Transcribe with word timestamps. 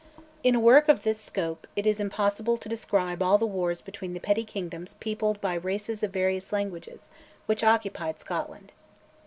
In 0.43 0.55
a 0.55 0.59
work 0.59 0.89
of 0.89 1.03
this 1.03 1.21
scope, 1.21 1.67
it 1.75 1.85
is 1.85 1.99
impossible 1.99 2.57
to 2.57 2.67
describe 2.67 3.21
all 3.21 3.37
the 3.37 3.45
wars 3.45 3.81
between 3.81 4.13
the 4.15 4.19
petty 4.19 4.43
kingdoms 4.43 4.95
peopled 4.99 5.39
by 5.41 5.53
races 5.53 6.01
of 6.01 6.09
various 6.11 6.51
languages, 6.51 7.11
which 7.45 7.63
occupied 7.63 8.19
Scotland. 8.19 8.71